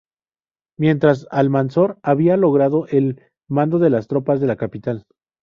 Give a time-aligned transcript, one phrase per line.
[0.79, 5.05] Mientras, Almanzor había logrado el mando de las tropas de la capital.